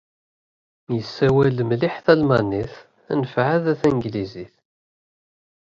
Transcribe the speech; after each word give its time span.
Yessawal 0.95 1.57
mliḥ 1.69 1.95
talmanit, 2.05 2.73
anef 3.11 3.33
ɛad 3.45 3.65
a 3.71 3.73
tanglizit. 3.81 4.55